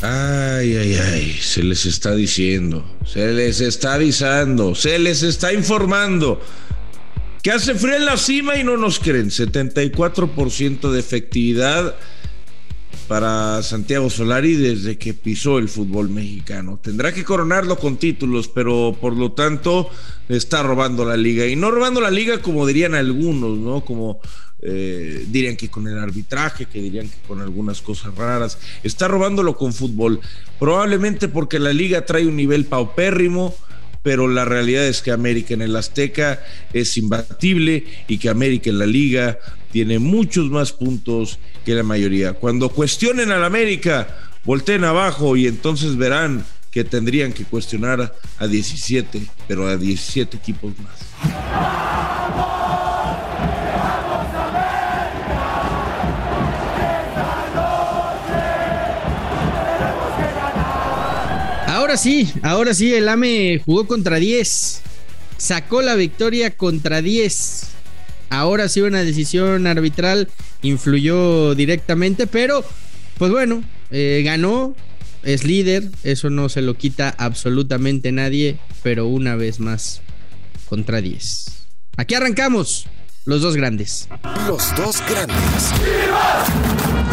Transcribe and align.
Ay, 0.00 0.76
ay, 0.76 0.94
ay, 0.94 1.32
se 1.32 1.64
les 1.64 1.84
está 1.84 2.14
diciendo, 2.14 2.84
se 3.04 3.32
les 3.32 3.60
está 3.60 3.94
avisando, 3.94 4.76
se 4.76 4.96
les 4.96 5.24
está 5.24 5.52
informando 5.52 6.40
que 7.42 7.50
hace 7.50 7.74
frío 7.74 7.96
en 7.96 8.04
la 8.04 8.16
cima 8.16 8.56
y 8.56 8.62
no 8.62 8.76
nos 8.76 9.00
creen. 9.00 9.30
74% 9.30 10.90
de 10.90 11.00
efectividad 11.00 11.96
para 13.08 13.62
Santiago 13.62 14.10
Solari 14.10 14.54
desde 14.54 14.98
que 14.98 15.14
pisó 15.14 15.58
el 15.58 15.68
fútbol 15.68 16.10
mexicano. 16.10 16.78
Tendrá 16.80 17.12
que 17.12 17.24
coronarlo 17.24 17.76
con 17.76 17.96
títulos, 17.96 18.48
pero 18.48 18.96
por 19.00 19.16
lo 19.16 19.32
tanto 19.32 19.90
está 20.28 20.62
robando 20.62 21.04
la 21.04 21.16
liga. 21.16 21.46
Y 21.46 21.56
no 21.56 21.70
robando 21.70 22.00
la 22.00 22.10
liga 22.10 22.40
como 22.40 22.66
dirían 22.66 22.94
algunos, 22.94 23.58
¿no? 23.58 23.84
Como 23.84 24.20
eh, 24.60 25.24
dirían 25.28 25.56
que 25.56 25.68
con 25.68 25.86
el 25.86 25.98
arbitraje, 25.98 26.66
que 26.66 26.80
dirían 26.80 27.08
que 27.08 27.18
con 27.26 27.40
algunas 27.40 27.80
cosas 27.80 28.14
raras. 28.14 28.58
Está 28.82 29.08
robándolo 29.08 29.56
con 29.56 29.72
fútbol. 29.72 30.20
Probablemente 30.58 31.28
porque 31.28 31.58
la 31.58 31.72
liga 31.72 32.04
trae 32.04 32.26
un 32.26 32.36
nivel 32.36 32.64
paupérrimo 32.64 33.54
pero 34.02 34.28
la 34.28 34.44
realidad 34.44 34.86
es 34.86 35.02
que 35.02 35.10
América 35.10 35.54
en 35.54 35.60
el 35.60 35.76
Azteca 35.76 36.40
es 36.72 36.96
imbatible 36.96 37.84
y 38.06 38.16
que 38.16 38.30
América 38.30 38.70
en 38.70 38.78
la 38.78 38.86
liga 38.86 39.38
tiene 39.70 39.98
muchos 39.98 40.50
más 40.50 40.72
puntos 40.72 41.38
que 41.64 41.74
la 41.74 41.82
mayoría. 41.82 42.32
Cuando 42.32 42.70
cuestionen 42.70 43.30
al 43.32 43.44
América, 43.44 44.08
volteen 44.44 44.84
abajo 44.84 45.36
y 45.36 45.46
entonces 45.46 45.96
verán 45.96 46.44
que 46.70 46.84
tendrían 46.84 47.32
que 47.32 47.44
cuestionar 47.44 48.14
a 48.38 48.46
17, 48.46 49.20
pero 49.46 49.66
a 49.66 49.76
17 49.76 50.36
equipos 50.36 50.72
más. 50.78 52.67
Ahora 61.88 61.96
sí, 61.96 62.30
ahora 62.42 62.74
sí, 62.74 62.92
el 62.92 63.08
AME 63.08 63.62
jugó 63.64 63.86
contra 63.86 64.16
10. 64.16 64.82
Sacó 65.38 65.80
la 65.80 65.94
victoria 65.94 66.54
contra 66.54 67.00
10. 67.00 67.62
Ahora 68.28 68.68
sí 68.68 68.82
una 68.82 69.02
decisión 69.02 69.66
arbitral 69.66 70.28
influyó 70.60 71.54
directamente, 71.54 72.26
pero 72.26 72.62
pues 73.16 73.32
bueno, 73.32 73.64
eh, 73.90 74.20
ganó, 74.22 74.76
es 75.22 75.44
líder, 75.44 75.90
eso 76.02 76.28
no 76.28 76.50
se 76.50 76.60
lo 76.60 76.74
quita 76.74 77.14
absolutamente 77.16 78.12
nadie, 78.12 78.58
pero 78.82 79.06
una 79.06 79.34
vez 79.34 79.58
más 79.58 80.02
contra 80.68 81.00
10. 81.00 81.46
Aquí 81.96 82.14
arrancamos, 82.14 82.84
los 83.24 83.40
dos 83.40 83.56
grandes. 83.56 84.10
Los 84.46 84.76
dos 84.76 85.00
grandes. 85.08 85.72
¡Chivas! 85.78 86.48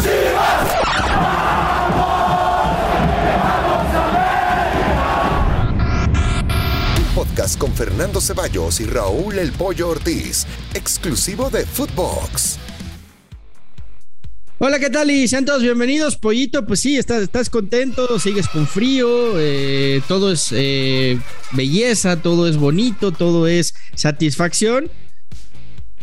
¡Chivas! 0.02 1.45
Con 7.58 7.70
Fernando 7.74 8.18
Ceballos 8.18 8.80
y 8.80 8.86
Raúl 8.86 9.38
El 9.38 9.52
Pollo 9.52 9.90
Ortiz, 9.90 10.46
exclusivo 10.72 11.50
de 11.50 11.66
Footbox. 11.66 12.58
Hola, 14.56 14.78
¿qué 14.78 14.88
tal? 14.88 15.10
Y 15.10 15.28
sean 15.28 15.44
todos 15.44 15.60
bienvenidos, 15.62 16.16
Pollito. 16.16 16.66
Pues 16.66 16.80
sí, 16.80 16.96
estás, 16.96 17.22
estás 17.22 17.50
contento, 17.50 18.18
sigues 18.18 18.48
con 18.48 18.66
frío, 18.66 19.38
eh, 19.38 20.00
todo 20.08 20.32
es 20.32 20.48
eh, 20.52 21.18
belleza, 21.52 22.22
todo 22.22 22.48
es 22.48 22.56
bonito, 22.56 23.12
todo 23.12 23.46
es 23.46 23.74
satisfacción. 23.94 24.90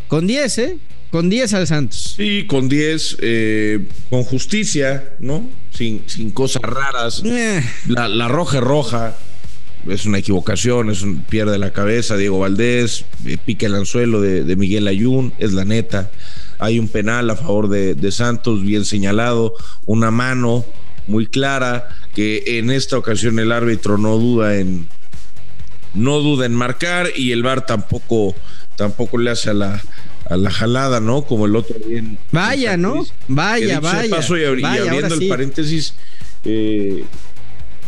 Con 0.07 0.27
10, 0.27 0.57
¿eh? 0.59 0.77
Con 1.09 1.31
10 1.31 1.53
al 1.55 1.65
Santos. 1.65 2.13
Sí, 2.15 2.45
con 2.45 2.69
10, 2.69 3.17
eh, 3.21 3.87
con 4.11 4.23
justicia, 4.23 5.15
¿no? 5.19 5.49
Sin, 5.71 6.03
sin 6.05 6.29
cosas 6.29 6.61
raras. 6.61 7.23
La, 7.87 8.07
la 8.07 8.27
roja 8.27 8.57
es 8.57 8.63
roja 8.63 9.17
es 9.87 10.05
una 10.05 10.19
equivocación, 10.19 10.89
es 10.89 11.01
un 11.01 11.23
pierde 11.23 11.57
la 11.57 11.71
cabeza 11.71 12.17
Diego 12.17 12.39
Valdés, 12.39 13.05
eh, 13.25 13.37
pica 13.43 13.65
el 13.65 13.75
anzuelo 13.75 14.21
de, 14.21 14.55
Miguel 14.55 14.87
Ayun, 14.87 15.33
es 15.39 15.53
la 15.53 15.65
neta. 15.65 16.09
Hay 16.59 16.79
un 16.79 16.87
penal 16.87 17.29
a 17.29 17.35
favor 17.35 17.67
de, 17.69 18.11
Santos, 18.11 18.63
bien 18.63 18.85
señalado, 18.85 19.55
una 19.85 20.11
mano 20.11 20.65
muy 21.07 21.27
clara, 21.27 21.89
que 22.15 22.43
en 22.45 22.71
esta 22.71 22.97
ocasión 22.97 23.39
el 23.39 23.51
árbitro 23.51 23.97
no 23.97 24.17
duda 24.17 24.57
en 24.57 24.87
no 25.93 26.19
duda 26.19 26.47
en 26.47 26.53
marcar 26.53 27.09
y 27.15 27.33
el 27.33 27.43
VAR 27.43 27.67
tampoco 27.67 28.33
tampoco 28.77 29.19
le 29.19 29.29
hace 29.29 29.51
a 29.51 29.53
la 29.53 29.83
a 30.29 30.37
la 30.37 30.49
jalada, 30.49 30.99
¿no? 30.99 31.23
Como 31.23 31.45
el 31.45 31.55
otro 31.55 31.75
bien. 31.85 32.17
Vaya, 32.31 32.77
¿no? 32.77 33.05
Vaya, 33.27 33.79
vaya. 33.79 34.07
y, 34.07 34.63
abriendo 34.63 35.15
el 35.15 35.27
paréntesis, 35.27 35.93
eh, 36.45 37.03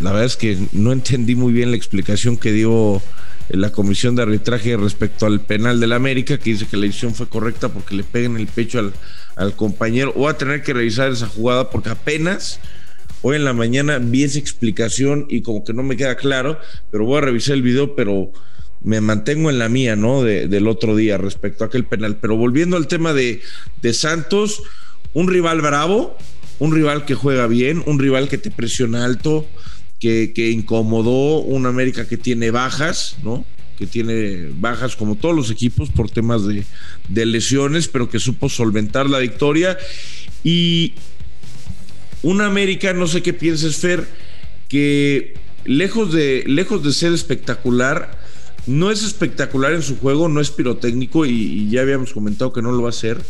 la 0.02 0.12
verdad 0.12 0.26
es 0.26 0.36
que 0.36 0.58
no 0.74 0.92
entendí 0.92 1.36
muy 1.36 1.54
bien 1.54 1.72
la 1.72 1.78
explicación 1.78 2.38
que 2.38 2.52
dio 2.52 3.02
la 3.50 3.72
comisión 3.72 4.16
de 4.16 4.24
arbitraje 4.24 4.76
respecto 4.76 5.26
al 5.26 5.42
penal 5.42 5.80
del 5.80 5.94
América, 5.94 6.38
que 6.38 6.52
dice 6.52 6.66
que 6.66 6.78
la 6.78 6.84
decisión 6.84 7.14
fue 7.14 7.28
correcta 7.28 7.70
porque 7.70 7.96
le 7.96 8.04
peguen 8.04 8.38
el 8.38 8.48
pecho 8.48 8.92
al, 9.36 9.56
compañero. 9.56 10.14
Voy 10.14 10.30
a 10.30 10.38
tener 10.38 10.64
que 10.64 10.74
revisar 10.74 11.12
esa 11.12 11.28
jugada 11.28 11.70
porque 11.70 11.90
apenas 11.90 12.60
hoy 13.22 13.36
en 13.36 13.46
la 13.46 13.54
mañana 13.54 14.00
vi 14.00 14.24
esa 14.24 14.40
explicación 14.40 15.26
y 15.30 15.42
como 15.42 15.64
que 15.64 15.74
no 15.74 15.84
me 15.84 15.98
queda 15.98 16.16
claro, 16.16 16.60
pero 16.92 17.06
voy 17.06 17.18
a 17.18 17.22
revisar 17.22 17.56
el 17.56 17.62
video, 17.62 17.96
pero 17.96 18.32
me 18.84 19.02
mantengo 19.02 19.50
en 19.50 19.60
la 19.60 19.70
mía, 19.70 19.96
¿no? 19.96 20.24
del 20.24 20.68
otro 20.68 20.96
día 20.96 21.18
respecto 21.18 21.64
a 21.64 21.68
aquel 21.68 21.86
penal. 21.86 22.18
Pero 22.18 22.38
volviendo 22.38 22.78
al 22.78 22.88
tema 22.88 23.14
de, 23.14 23.42
de 23.82 23.94
Santos, 23.94 24.64
un 25.14 25.28
rival 25.28 25.62
bravo, 25.62 26.18
un 26.60 26.74
rival 26.74 27.06
que 27.06 27.16
juega 27.16 27.48
bien, 27.48 27.84
un 27.86 28.00
rival 28.00 28.30
que 28.30 28.38
te 28.38 28.52
presiona 28.52 29.06
alto, 29.06 29.46
que, 30.00 30.52
incomodó 30.52 31.40
un 31.40 31.66
América 31.66 32.08
que 32.08 32.18
tiene 32.18 32.52
bajas, 32.52 33.18
¿no? 33.24 33.46
que 33.78 33.88
tiene 33.88 34.52
bajas 34.58 34.96
como 34.96 35.16
todos 35.16 35.36
los 35.36 35.52
equipos 35.52 35.90
por 35.90 36.10
temas 36.10 36.44
de, 36.46 37.26
lesiones, 37.26 37.88
pero 37.88 38.10
que 38.10 38.20
supo 38.20 38.48
solventar 38.48 39.10
la 39.10 39.20
victoria. 39.20 39.78
Y 40.44 40.94
un 42.24 42.42
América, 42.42 42.94
no 42.94 43.08
sé 43.08 43.22
qué 43.22 43.34
pienses, 43.34 43.78
Fer, 43.78 44.08
que 44.70 45.34
lejos 45.66 46.14
de, 46.14 46.44
lejos 46.48 46.84
de 46.84 46.94
ser 46.94 47.12
espectacular, 47.12 48.18
no 48.66 48.92
es 48.92 49.04
espectacular 49.04 49.74
en 49.74 49.84
su 49.84 49.98
juego, 49.98 50.30
no 50.30 50.40
es 50.40 50.52
pirotécnico 50.52 51.26
y, 51.26 51.32
y 51.32 51.70
ya 51.70 51.82
habíamos 51.82 52.14
comentado 52.14 52.54
que 52.54 52.62
no 52.62 52.72
lo 52.72 52.82
va 52.84 52.90
a 52.90 52.92
hacer, 52.92 53.22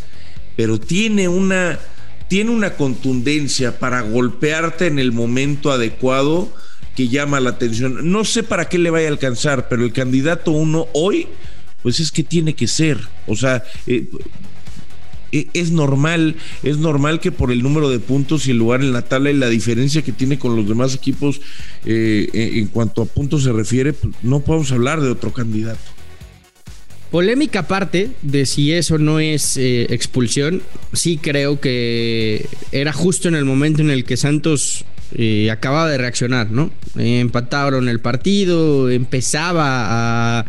pero 0.56 0.80
tiene 0.80 1.28
una 1.28 1.80
tiene 2.28 2.52
una 2.52 2.74
contundencia 2.74 3.80
para 3.80 4.02
golpearte 4.02 4.88
en 4.88 5.00
el 5.00 5.12
momento 5.12 5.72
adecuado 5.72 6.52
que 6.96 7.08
llama 7.10 7.40
la 7.40 7.52
atención. 7.52 8.12
No 8.12 8.24
sé 8.24 8.44
para 8.44 8.70
qué 8.70 8.78
le 8.78 8.90
vaya 8.90 9.08
a 9.08 9.12
alcanzar, 9.12 9.68
pero 9.68 9.84
el 9.84 9.92
candidato 9.92 10.52
uno 10.52 10.88
hoy, 10.94 11.28
pues 11.84 12.00
es 12.00 12.12
que 12.12 12.24
tiene 12.24 12.54
que 12.54 12.68
ser. 12.68 13.00
O 13.28 13.36
sea, 13.36 13.64
eh, 13.86 14.08
eh, 15.32 15.48
es 15.54 15.72
normal, 15.72 16.38
es 16.64 16.78
normal 16.78 17.20
que 17.20 17.32
por 17.32 17.52
el 17.52 17.62
número 17.62 17.90
de 17.90 18.00
puntos 18.00 18.48
y 18.48 18.52
el 18.52 18.58
lugar 18.58 18.82
en 18.82 18.94
la 18.94 19.02
tabla 19.02 19.30
y 19.30 19.34
la 19.34 19.50
diferencia 19.50 20.02
que 20.02 20.14
tiene 20.14 20.40
con 20.40 20.56
los 20.56 20.68
demás 20.68 20.96
equipos 20.96 21.42
eh, 21.86 22.30
en 22.34 22.68
cuanto 22.68 23.02
a 23.02 23.06
puntos 23.06 23.44
se 23.44 23.52
refiere, 23.52 23.94
pues, 23.94 24.14
no 24.24 24.40
podemos 24.40 24.72
hablar 24.72 25.02
de 25.02 25.10
otro 25.10 25.34
candidato. 25.34 25.95
Polémica 27.12 27.60
aparte 27.60 28.12
de 28.22 28.46
si 28.46 28.74
eso 28.74 28.98
no 28.98 29.20
es 29.20 29.58
eh, 29.58 29.84
expulsión, 29.94 30.62
sí 30.94 31.18
creo 31.18 31.60
que 31.60 32.48
era 32.72 32.94
justo 32.94 33.28
en 33.28 33.36
el 33.36 33.46
momento 33.46 33.82
en 33.82 33.92
el 33.92 34.06
que 34.06 34.18
Santos 34.18 34.86
eh, 35.14 35.50
acababa 35.52 35.90
de 35.90 35.98
reaccionar, 35.98 36.52
¿no? 36.52 36.72
empataron 36.98 37.90
el 37.90 38.00
partido, 38.00 38.90
empezaba 38.90 40.40
a, 40.40 40.46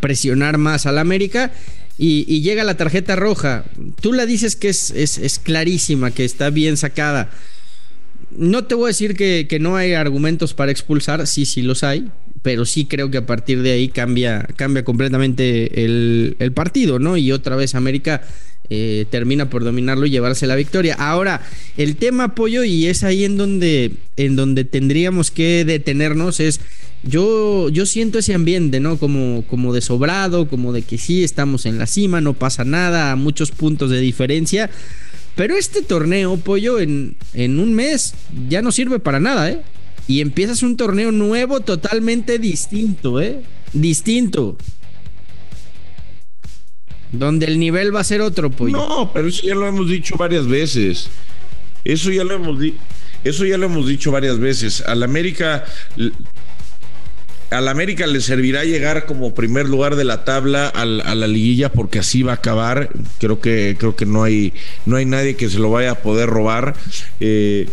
presionar 0.00 0.58
más 0.58 0.84
al 0.84 0.98
América 0.98 1.52
y, 1.96 2.40
llega 2.42 2.64
la 2.64 2.76
tarjeta 2.76 3.16
roja. 3.16 3.64
Tú 4.00 4.12
la 4.12 4.26
dices 4.26 4.56
que 4.56 4.68
es, 4.68 4.90
es, 4.90 5.38
clarísima, 5.38 6.10
que 6.10 6.24
está 6.24 6.50
bien 6.50 6.76
sacada. 6.76 7.30
No 8.30 8.64
te 8.64 8.74
voy 8.74 8.84
a 8.84 8.88
decir 8.88 9.16
que, 9.16 9.46
que, 9.48 9.58
no 9.58 9.76
hay 9.76 9.94
argumentos 9.94 10.54
para 10.54 10.70
expulsar, 10.70 11.26
sí, 11.26 11.46
sí 11.46 11.62
los 11.62 11.82
hay 11.82 12.10
pero 12.42 12.64
sí 12.64 12.86
creo 12.86 13.10
que 13.10 13.18
a 13.18 13.26
partir 13.26 13.62
de 13.62 13.72
ahí 13.72 13.88
cambia, 13.88 14.46
cambia 14.56 14.84
completamente 14.84 15.84
el, 15.84 16.52
partido, 16.54 16.98
¿no? 16.98 17.16
Y 17.16 17.32
otra 17.32 17.56
vez 17.56 17.74
América 17.74 18.22
eh, 18.70 19.04
termina 19.10 19.50
por 19.50 19.62
dominarlo 19.62 20.06
y 20.06 20.10
llevarse 20.10 20.46
la 20.46 20.56
victoria. 20.56 20.94
Ahora, 20.94 21.42
el 21.76 21.96
tema 21.96 22.24
apoyo, 22.24 22.64
y 22.64 22.86
es 22.86 23.04
ahí 23.04 23.24
en 23.24 23.36
donde, 23.36 23.92
en 24.16 24.36
donde 24.36 24.64
tendríamos 24.64 25.30
que 25.30 25.64
detenernos, 25.64 26.40
es 26.40 26.60
yo, 27.02 27.68
yo 27.68 27.86
siento 27.86 28.18
ese 28.18 28.34
ambiente, 28.34 28.80
¿no? 28.80 28.98
Como, 28.98 29.44
como 29.46 29.72
de 29.72 29.80
sobrado, 29.80 30.48
como 30.48 30.72
de 30.72 30.82
que 30.82 30.98
sí, 30.98 31.22
estamos 31.22 31.66
en 31.66 31.78
la 31.78 31.86
cima, 31.86 32.20
no 32.20 32.34
pasa 32.34 32.64
nada, 32.64 33.16
muchos 33.16 33.50
puntos 33.50 33.90
de 33.90 34.00
diferencia. 34.00 34.70
Pero 35.36 35.56
este 35.56 35.82
torneo, 35.82 36.36
pollo, 36.38 36.80
en, 36.80 37.16
en 37.34 37.60
un 37.60 37.74
mes 37.74 38.14
ya 38.48 38.62
no 38.62 38.72
sirve 38.72 38.98
para 38.98 39.20
nada, 39.20 39.50
¿eh? 39.50 39.60
Y 40.10 40.20
empiezas 40.20 40.64
un 40.64 40.76
torneo 40.76 41.12
nuevo 41.12 41.60
totalmente 41.60 42.40
distinto, 42.40 43.20
¿eh? 43.20 43.42
Distinto. 43.72 44.56
Donde 47.12 47.46
el 47.46 47.60
nivel 47.60 47.94
va 47.94 48.00
a 48.00 48.04
ser 48.04 48.20
otro, 48.20 48.50
pues. 48.50 48.72
No, 48.72 49.12
pero 49.14 49.28
eso 49.28 49.46
ya 49.46 49.54
lo 49.54 49.68
hemos 49.68 49.88
dicho 49.88 50.16
varias 50.16 50.48
veces. 50.48 51.08
Eso 51.84 52.10
ya 52.10 52.24
lo 52.24 52.34
hemos 52.34 52.58
dicho. 52.58 52.76
Eso 53.22 53.44
ya 53.44 53.56
lo 53.56 53.66
hemos 53.66 53.86
dicho 53.86 54.10
varias 54.10 54.40
veces. 54.40 54.80
Al 54.80 55.04
América 55.04 55.64
al 57.50 57.68
América 57.68 58.08
le 58.08 58.20
servirá 58.20 58.64
llegar 58.64 59.06
como 59.06 59.32
primer 59.32 59.68
lugar 59.68 59.94
de 59.94 60.02
la 60.02 60.24
tabla 60.24 60.66
a 60.66 60.84
la 60.84 61.26
liguilla 61.28 61.70
porque 61.70 62.00
así 62.00 62.24
va 62.24 62.32
a 62.32 62.36
acabar. 62.36 62.90
Creo 63.20 63.40
que, 63.40 63.76
creo 63.78 63.94
que 63.94 64.06
no, 64.06 64.24
hay, 64.24 64.54
no 64.86 64.96
hay 64.96 65.04
nadie 65.04 65.36
que 65.36 65.48
se 65.48 65.60
lo 65.60 65.70
vaya 65.70 65.92
a 65.92 66.02
poder 66.02 66.28
robar. 66.28 66.74
Eh, 67.20 67.68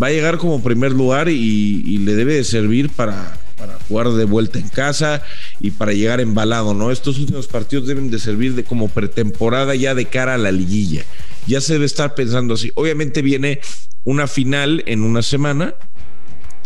va 0.00 0.08
a 0.08 0.10
llegar 0.10 0.38
como 0.38 0.62
primer 0.62 0.92
lugar 0.92 1.28
y, 1.28 1.98
le 1.98 2.14
debe 2.14 2.34
de 2.34 2.44
servir 2.44 2.90
para, 2.90 3.38
para, 3.56 3.78
jugar 3.88 4.10
de 4.10 4.24
vuelta 4.24 4.58
en 4.58 4.68
casa 4.68 5.22
y 5.60 5.70
para 5.70 5.92
llegar 5.92 6.20
embalado, 6.20 6.74
¿no? 6.74 6.90
Estos 6.90 7.18
últimos 7.18 7.46
partidos 7.46 7.86
deben 7.86 8.10
de 8.10 8.18
servir 8.18 8.54
de 8.54 8.64
como 8.64 8.88
pretemporada 8.88 9.74
ya 9.74 9.94
de 9.94 10.06
cara 10.06 10.34
a 10.34 10.38
la 10.38 10.52
liguilla. 10.52 11.04
Ya 11.46 11.60
se 11.60 11.74
debe 11.74 11.86
estar 11.86 12.14
pensando 12.14 12.54
así. 12.54 12.70
Obviamente 12.74 13.22
viene 13.22 13.60
una 14.04 14.26
final 14.26 14.82
en 14.86 15.02
una 15.02 15.22
semana 15.22 15.74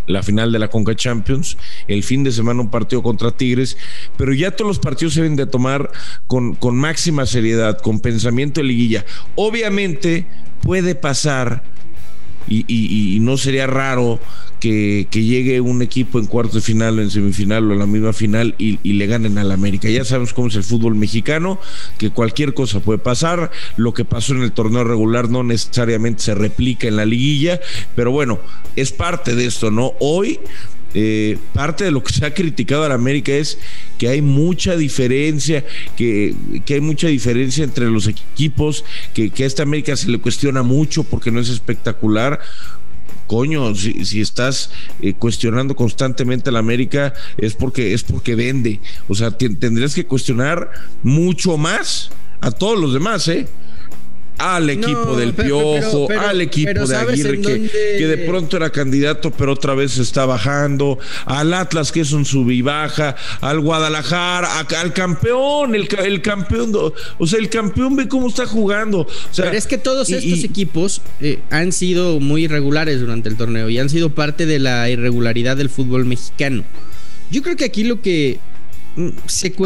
la 0.07 0.23
final 0.23 0.53
de 0.53 0.61
la 0.61 0.69
Conca 0.69 0.95
Champions, 0.95 1.57
el 1.89 2.05
fin 2.05 2.23
de 2.23 2.31
semana 2.31 2.61
un 2.61 2.71
partido 2.71 3.03
contra 3.03 3.33
Tigres, 3.33 3.77
pero 4.17 4.33
ya 4.33 4.53
todos 4.53 4.69
los 4.69 4.79
partidos 4.79 5.15
se 5.15 5.23
deben 5.23 5.35
de 5.37 5.47
tomar 5.47 5.91
con, 6.29 6.55
con 6.55 6.77
máxima 6.77 7.27
seriedad, 7.27 7.79
con 7.79 7.99
pensamiento 7.99 8.61
de 8.61 8.69
liguilla. 8.69 9.05
Obviamente 9.35 10.27
puede 10.63 10.95
pasar 10.95 11.65
y, 12.49 13.19
no 13.21 13.37
sería 13.37 13.67
raro 13.67 14.21
que, 14.61 15.07
llegue 15.13 15.61
un 15.61 15.83
equipo 15.83 16.19
en 16.19 16.27
cuarto 16.27 16.55
de 16.57 16.61
final, 16.61 16.99
en 16.99 17.11
semifinal 17.11 17.69
o 17.69 17.73
en 17.73 17.79
la 17.79 17.87
misma 17.87 18.13
final 18.13 18.55
y, 18.59 18.77
le 18.93 19.07
ganen 19.07 19.39
al 19.39 19.53
América. 19.53 19.89
Ya 19.89 20.05
sabemos 20.05 20.33
cómo 20.33 20.49
es 20.49 20.57
el 20.57 20.65
fútbol 20.65 20.95
mexicano, 20.95 21.59
que 21.99 22.11
cualquier 22.11 22.55
cosa 22.55 22.81
puede 22.81 22.99
pasar. 22.99 23.51
Lo 23.77 23.95
que 23.95 24.05
pasó 24.05 24.35
en 24.35 24.43
el 24.43 24.53
torneo 24.53 24.85
regular 24.85 25.29
no 25.29 25.43
necesariamente 25.43 26.23
se 26.23 26.35
replica 26.35 26.89
en 26.89 26.97
la 26.97 27.05
liguilla, 27.05 27.61
pero 27.95 28.11
bueno, 28.11 28.39
es 28.77 28.93
parte 28.93 29.35
de 29.35 29.47
esto, 29.47 29.71
¿no? 29.71 29.95
Hoy 30.01 30.41
eh, 30.99 31.37
parte 31.53 31.85
de 31.85 31.91
lo 31.91 32.03
que 32.03 32.11
se 32.11 32.25
ha 32.25 32.33
criticado 32.33 32.83
a 32.83 32.89
la 32.89 32.95
América 32.95 33.31
es 33.31 33.59
que 33.99 34.09
hay 34.09 34.23
mucha 34.23 34.79
diferencia, 34.79 35.63
que, 35.95 36.35
hay 36.67 36.81
mucha 36.81 37.09
diferencia 37.09 37.65
entre 37.65 37.91
los 37.91 38.07
equipos, 38.07 38.83
que, 39.13 39.31
a 39.39 39.45
esta 39.45 39.63
América 39.63 39.95
se 39.95 40.09
le 40.09 40.19
cuestiona 40.19 40.63
mucho 40.63 41.05
porque 41.05 41.31
no 41.31 41.39
es 41.39 41.51
espectacular 41.51 42.41
coño, 43.27 43.75
si, 43.75 44.23
estás 44.23 44.71
eh, 45.03 45.13
cuestionando 45.13 45.77
constantemente 45.77 46.49
a 46.49 46.53
la 46.53 46.61
América 46.61 47.13
es 47.37 47.55
porque 47.55 47.93
es 47.93 48.03
porque 48.03 48.35
vende. 48.35 48.81
O 49.07 49.15
sea, 49.15 49.37
tendrías 49.37 49.95
que 49.95 50.07
cuestionar 50.07 50.71
mucho 51.03 51.59
más 51.59 52.11
a 52.41 52.51
todos 52.53 52.81
los 52.81 52.95
demás, 52.95 53.29
¿eh? 53.29 53.47
Al 54.39 54.71
equipo 54.71 55.17
del 55.17 55.35
Piojo, 55.35 56.09
al 56.11 56.41
equipo 56.41 56.87
de 56.87 56.97
Aguirre, 56.97 57.41
que, 57.41 58.07
de 58.07 58.19
pronto 58.19 58.57
era 58.57 58.71
candidato, 58.71 59.31
pero 59.31 59.53
otra 59.53 59.75
vez 59.75 59.99
está 59.99 60.27
bajando, 60.27 60.99
al 61.25 61.55
Atlas, 61.55 61.93
que 61.93 62.01
es 62.01 62.13
un 62.13 62.25
sub 62.25 62.51
y 62.51 62.63
baja, 62.63 63.17
al 63.41 63.61
Guadalajara, 63.61 64.61
al 64.61 64.93
campeón, 64.93 65.75
el, 65.75 65.89
campeón, 66.23 66.73
o 67.19 67.27
sea, 67.27 67.39
el 67.39 67.49
campeón 67.49 67.97
ve 67.97 68.09
cómo 68.09 68.29
está 68.29 68.47
jugando. 68.47 69.07
pero 69.37 69.53
es 69.53 69.67
que 69.67 69.79
todos 69.79 70.11
estos 70.11 70.45
equipos 70.45 71.03
eh, 71.21 71.41
han 71.51 71.73
sido 71.73 72.21
muy 72.21 72.45
irregulares 72.45 73.01
durante 73.01 73.29
el 73.29 73.37
torneo 73.37 73.69
y 73.69 73.79
han 73.79 73.89
sido 73.89 74.11
parte 74.11 74.47
de 74.47 74.59
la 74.59 74.89
irregularidad 74.91 75.57
del 75.57 75.71
fútbol 75.71 76.05
mexicano. 76.05 76.65
Yo 77.31 77.43
creo 77.43 77.57
que 77.57 77.65
aquí 77.65 77.85
lo 77.85 78.01
que 78.01 78.39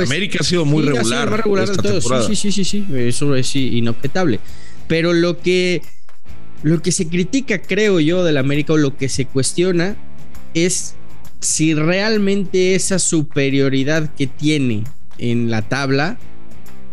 América 0.09 0.38
ha 0.41 0.44
sido 0.44 0.65
muy 0.65 0.82
regular. 0.85 1.29
Sí, 2.27 2.37
sí, 2.37 2.53
sí, 2.53 2.65
sí, 2.65 2.87
eso 2.94 3.35
es 3.35 3.55
inobjetable. 3.56 4.41
Pero 4.88 5.12
lo 5.12 5.38
que, 5.38 5.82
lo 6.62 6.82
que 6.82 6.93
se 6.93 7.09
critica, 7.09 7.62
creo 7.62 8.00
yo, 8.00 8.25
del 8.25 8.37
América 8.37 8.73
o 8.73 8.77
lo 8.77 8.97
que 8.97 9.09
se 9.09 9.27
cuestiona 9.27 9.97
es 10.55 10.94
si 11.41 11.75
realmente 11.75 12.75
esa 12.75 12.99
superioridad 12.99 14.12
que 14.15 14.27
tiene 14.27 14.85
en 15.19 15.50
la 15.50 15.62
tabla 15.62 16.19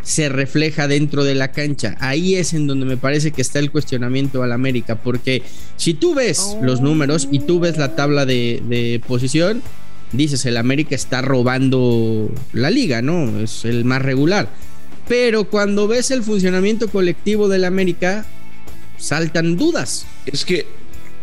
se 0.04 0.30
refleja 0.30 0.88
dentro 0.88 1.26
de 1.26 1.36
la 1.36 1.52
cancha. 1.52 1.98
Ahí 2.00 2.36
es 2.36 2.54
en 2.54 2.66
donde 2.66 2.86
me 2.86 2.96
parece 2.96 3.32
que 3.32 3.42
está 3.42 3.60
el 3.60 3.72
cuestionamiento 3.72 4.42
al 4.42 4.54
América, 4.54 4.96
porque 4.96 5.44
si 5.76 5.94
tú 5.94 6.14
ves 6.14 6.56
los 6.62 6.80
números 6.80 7.28
y 7.30 7.40
tú 7.40 7.60
ves 7.60 7.78
la 7.78 7.94
tabla 7.96 8.26
de, 8.26 8.64
de 8.70 9.02
posición, 9.06 9.62
dices, 10.12 10.46
el 10.46 10.58
América 10.58 10.96
está 10.96 11.22
robando 11.22 12.32
la 12.54 12.70
liga, 12.70 13.02
¿no? 13.02 13.40
Es 13.40 13.66
el 13.66 13.86
más 13.86 14.02
regular. 14.02 14.50
Pero 15.08 15.46
cuando 15.46 15.88
ves 15.88 16.12
el 16.12 16.24
funcionamiento 16.24 16.90
colectivo 16.90 17.48
del 17.48 17.66
América, 17.66 18.26
saltan 18.98 19.56
dudas. 19.56 20.06
Es 20.26 20.44
que, 20.44 20.66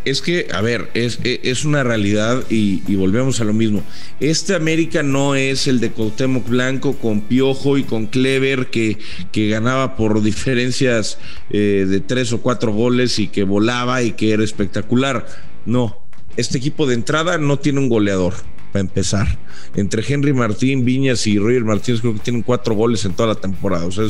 es 0.04 0.22
que, 0.22 0.48
a 0.52 0.62
ver, 0.62 0.90
es, 0.94 1.18
es 1.22 1.64
una 1.64 1.82
realidad 1.82 2.44
y, 2.48 2.80
volvemos 2.96 3.40
a 3.40 3.44
lo 3.44 3.52
mismo. 3.52 3.82
Este 4.20 4.54
América 4.54 5.02
no 5.02 5.34
es 5.34 5.66
el 5.66 5.80
de 5.80 5.90
Cuauhtémoc 5.90 6.48
Blanco 6.48 6.96
con 6.96 7.22
Piojo 7.22 7.76
y 7.76 7.84
con 7.84 8.06
Clever 8.06 8.68
que, 8.68 8.98
que 9.32 9.48
ganaba 9.48 9.96
por 9.96 10.22
diferencias 10.22 11.18
eh, 11.50 11.86
de 11.88 12.00
tres 12.00 12.32
o 12.32 12.40
cuatro 12.40 12.72
goles 12.72 13.18
y 13.18 13.28
que 13.28 13.44
volaba 13.44 14.02
y 14.02 14.12
que 14.12 14.32
era 14.32 14.44
espectacular. 14.44 15.26
No, 15.66 15.98
este 16.36 16.56
equipo 16.56 16.86
de 16.86 16.94
entrada 16.94 17.36
no 17.36 17.58
tiene 17.58 17.80
un 17.80 17.88
goleador 17.90 18.34
para 18.74 18.80
empezar. 18.80 19.38
Entre 19.76 20.02
Henry 20.06 20.32
Martín, 20.32 20.84
Viñas 20.84 21.28
y 21.28 21.38
Roger 21.38 21.62
Martínez 21.62 22.00
creo 22.00 22.14
que 22.14 22.18
tienen 22.18 22.42
cuatro 22.42 22.74
goles 22.74 23.04
en 23.04 23.12
toda 23.12 23.28
la 23.28 23.34
temporada. 23.36 23.86
O 23.86 23.92
sea, 23.92 24.04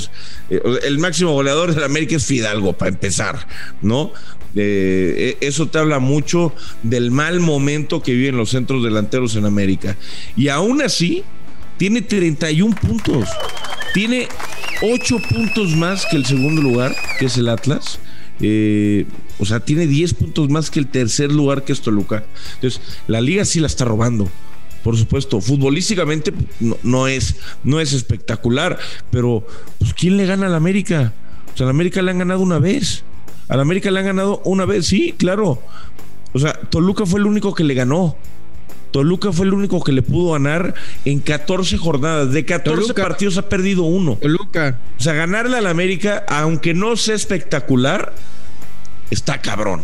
eh, 0.49 0.59
el 0.85 0.99
máximo 0.99 1.33
goleador 1.33 1.75
de 1.75 1.81
la 1.81 1.87
América 1.87 2.17
es 2.17 2.25
Fidalgo, 2.25 2.73
para 2.73 2.91
empezar, 2.91 3.47
¿no? 3.83 4.11
Eh, 4.57 5.37
e, 5.39 5.47
eso 5.47 5.69
te 5.69 5.79
habla 5.79 5.99
mucho 5.99 6.55
del 6.83 7.11
mal 7.11 7.41
momento 7.41 8.03
que 8.03 8.15
viven 8.15 8.39
los 8.39 8.51
centros 8.51 8.83
delanteros 8.83 9.37
en 9.37 9.45
América. 9.45 9.99
Y 10.35 10.49
aún 10.49 10.81
así, 10.81 11.25
tiene 11.77 12.01
31 12.01 12.75
puntos. 12.75 13.29
Tiene 13.93 14.29
8 14.81 15.19
puntos 15.29 15.77
más 15.77 16.07
que 16.11 16.17
el 16.17 16.25
segundo 16.25 16.63
lugar, 16.63 16.97
que 17.19 17.27
es 17.27 17.37
el 17.37 17.51
Atlas. 17.51 17.99
Eh, 18.41 19.05
o 19.39 19.45
sea, 19.45 19.61
tiene 19.61 19.87
10 19.87 20.15
puntos 20.15 20.49
más 20.49 20.71
que 20.71 20.81
el 20.81 20.87
tercer 20.87 21.31
lugar 21.31 21.65
que 21.65 21.75
es 21.75 21.83
Toluca. 21.83 22.25
Entonces, 22.55 22.81
la 23.09 23.21
liga 23.21 23.45
sí 23.45 23.61
la 23.61 23.67
está 23.67 23.85
robando 23.85 24.31
por 24.85 24.99
supuesto, 24.99 25.41
futbolísticamente 25.41 26.33
no, 26.83 27.09
es, 27.09 27.37
no 27.65 27.81
es 27.81 27.95
espectacular, 27.95 28.79
pero 29.11 29.47
pues, 29.79 29.95
¿quién 29.95 30.19
le 30.19 30.27
gana 30.27 30.47
al 30.47 30.55
América? 30.55 31.15
O 31.55 31.57
sea, 31.57 31.65
al 31.65 31.71
América 31.71 32.03
le 32.03 32.11
han 32.11 32.19
ganado 32.19 32.41
una 32.41 32.59
vez. 32.59 33.03
Al 33.49 33.61
América 33.61 33.91
le 33.91 34.01
han 34.01 34.05
ganado 34.05 34.43
una 34.45 34.67
vez, 34.67 34.87
sí, 34.87 35.15
claro. 35.17 35.63
O 36.35 36.39
sea, 36.39 36.53
Toluca 36.53 37.07
fue 37.07 37.19
el 37.19 37.27
único 37.27 37.55
que 37.55 37.65
le 37.65 37.73
ganó. 37.73 38.15
Toluca 38.91 39.33
fue 39.33 39.47
el 39.47 39.55
único 39.55 39.83
que 39.83 39.91
le 39.91 40.03
pudo 40.03 40.33
ganar 40.33 40.75
en 41.07 41.21
14 41.21 41.79
jornadas. 41.79 42.31
De 42.33 42.45
14 42.45 42.93
partidos 42.93 43.39
ha 43.39 43.49
perdido 43.49 43.85
uno. 43.85 44.19
Toluca. 44.21 44.81
O 44.99 45.03
sea, 45.03 45.15
ganarle 45.15 45.57
al 45.57 45.67
América, 45.67 46.27
aunque 46.29 46.75
no 46.75 46.95
sea 46.97 47.15
espectacular, 47.15 48.15
está 49.11 49.41
cabrón. 49.41 49.81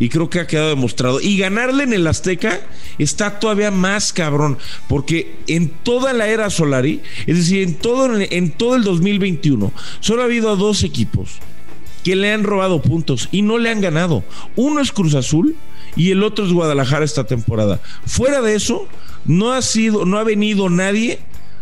Y 0.00 0.08
creo 0.08 0.28
que 0.28 0.40
ha 0.40 0.48
quedado 0.48 0.70
demostrado. 0.70 1.20
Y 1.20 1.38
ganarle 1.38 1.84
en 1.84 1.92
el 1.92 2.06
Azteca 2.08 2.60
está 2.98 3.38
todavía 3.38 3.70
más 3.70 4.12
cabrón. 4.12 4.58
Porque 4.88 5.36
en 5.46 5.68
toda 5.68 6.12
la 6.12 6.26
era 6.26 6.50
Solari, 6.50 7.00
es 7.26 7.36
decir, 7.36 7.62
en 7.62 7.74
todo, 7.76 8.18
en 8.18 8.50
todo 8.50 8.74
el 8.74 8.82
2021, 8.82 9.72
solo 10.00 10.22
ha 10.22 10.24
habido 10.24 10.56
dos 10.56 10.82
equipos 10.82 11.38
que 12.02 12.16
le 12.16 12.32
han 12.32 12.44
robado 12.44 12.82
puntos 12.82 13.28
y 13.30 13.42
no 13.42 13.58
le 13.58 13.70
han 13.70 13.80
ganado. 13.80 14.24
Uno 14.56 14.80
es 14.80 14.90
Cruz 14.90 15.14
Azul 15.14 15.54
y 15.96 16.10
el 16.10 16.22
otro 16.22 16.44
es 16.46 16.52
Guadalajara 16.52 17.04
esta 17.04 17.24
temporada. 17.24 17.80
Fuera 18.06 18.40
de 18.40 18.54
eso, 18.54 18.88
no 19.24 19.52
ha 19.52 19.62
sido, 19.62 20.04
no 20.06 20.18
ha 20.18 20.24
venido 20.24 20.68
nadie 20.70 21.20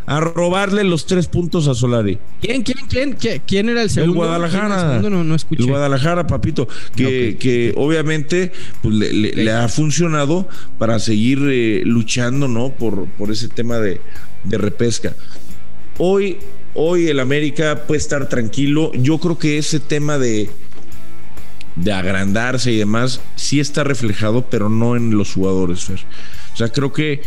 a 0.09 0.21
robarle 0.21 0.85
los 0.85 1.05
tres 1.05 1.27
puntos 1.27 1.69
a 1.69 1.75
Solari. 1.75 2.19
¿Quién, 2.41 2.63
quién, 2.63 3.15
quién? 3.15 3.43
¿Quién 3.47 3.69
era 3.69 3.83
el 3.83 3.91
segundo? 3.91 4.23
El 4.23 4.27
Guadalajara. 4.27 4.97
El, 4.97 5.29
no, 5.29 5.35
escuché. 5.35 5.63
el 5.63 5.69
Guadalajara, 5.69 6.27
papito, 6.27 6.67
que, 6.97 7.37
que 7.39 7.75
obviamente 7.77 8.51
pues, 8.81 8.95
le, 8.95 9.53
ha 9.53 9.69
funcionado 9.69 10.49
para 10.79 10.99
seguir 10.99 11.41
eh, 11.51 11.83
luchando, 11.85 12.49
¿no? 12.49 12.71
Por, 12.71 13.05
por 13.05 13.31
ese 13.31 13.49
tema 13.49 13.81
de, 13.81 14.01
de 14.45 14.57
repesca. 14.57 15.15
Hoy, 15.99 16.39
hoy 16.73 17.09
el 17.09 17.21
América 17.21 17.85
puede 17.87 17.99
estar 17.99 18.31
tranquilo. 18.31 18.91
Yo 18.95 19.19
creo 19.19 19.39
que 19.39 19.59
ese 19.59 19.79
tema 19.79 20.17
de, 20.17 20.49
de 21.77 21.93
agrandarse 21.93 22.73
y 22.73 22.79
demás 22.79 23.21
sí 23.37 23.61
está 23.61 23.85
reflejado, 23.85 24.47
pero 24.49 24.71
no 24.71 24.97
en 24.97 25.19
los 25.19 25.35
jugadores, 25.35 25.85
Fer. 25.85 26.01
O 26.55 26.57
sea, 26.57 26.71
creo 26.71 26.95
que 26.95 27.21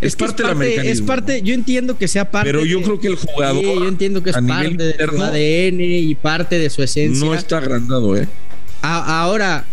es, 0.00 0.16
parte, 0.16 0.42
del 0.42 0.52
americanismo. 0.52 0.92
Es 0.92 1.02
parte, 1.02 1.42
yo 1.42 1.54
entiendo 1.54 1.98
que 1.98 2.08
sea 2.08 2.30
parte. 2.30 2.50
Pero 2.50 2.64
yo 2.64 2.82
creo 2.82 3.00
que 3.00 3.08
el 3.08 3.16
jugador. 3.16 3.62
yo 3.62 3.88
entiendo 3.88 4.22
que 4.22 4.30
es 4.30 4.36
parte 4.36 4.76
de 4.76 5.06
su 5.06 5.22
ADN 5.22 5.80
y 5.80 6.14
parte 6.14 6.58
de 6.58 6.70
su 6.70 6.82
esencia. 6.82 7.24
No 7.24 7.34
está 7.34 7.58
agrandado, 7.58 8.16
¿eh? 8.16 8.28
ahora, 8.82 9.64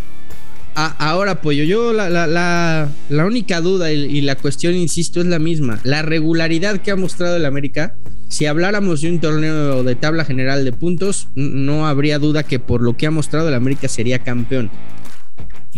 ahora, 0.76 1.42
Pollo, 1.42 1.64
yo 1.64 1.94
la, 1.94 2.10
la, 2.10 2.90
la, 3.10 3.26
única 3.26 3.62
duda 3.62 3.92
y, 3.92 4.22
la 4.22 4.36
cuestión, 4.36 4.76
insisto, 4.76 5.22
es 5.22 5.28
la 5.28 5.40
misma. 5.40 5.80
La 5.84 6.02
regularidad 6.02 6.80
que 6.82 6.92
ha 6.92 6.96
mostrado 6.96 7.38
el 7.38 7.46
América, 7.46 7.96
si 8.28 8.46
habláramos 8.46 9.02
de 9.02 9.10
un 9.10 9.20
torneo 9.20 9.84
de 9.84 9.96
tabla 9.96 10.26
general 10.26 10.66
de 10.66 10.74
puntos, 10.74 11.30
no 11.36 11.88
habría 11.88 12.20
duda 12.20 12.44
que 12.44 12.60
por 12.60 12.82
lo 12.82 12.98
que 12.98 13.08
ha 13.08 13.12
mostrado 13.12 13.48
el 13.48 13.56
América 13.56 13.88
sería 13.88 14.20
campeón. 14.20 14.70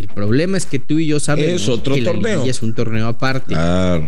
Problema 0.07 0.57
es 0.57 0.65
que 0.65 0.79
tú 0.79 0.99
y 0.99 1.07
yo 1.07 1.19
sabemos 1.19 1.61
es 1.61 1.69
otro 1.69 1.95
que 1.95 2.01
torneo. 2.01 2.45
es 2.45 2.61
un 2.61 2.73
torneo 2.73 3.07
aparte. 3.07 3.55